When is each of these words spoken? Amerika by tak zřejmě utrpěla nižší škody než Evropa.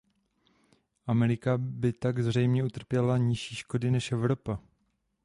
Amerika 1.07 1.57
by 1.57 1.93
tak 1.93 2.19
zřejmě 2.19 2.63
utrpěla 2.63 3.17
nižší 3.17 3.55
škody 3.55 3.91
než 3.91 4.11
Evropa. 4.11 4.59